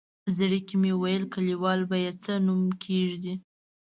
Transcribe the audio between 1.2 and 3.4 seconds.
کلیوال به یې څه نوم کېږدي.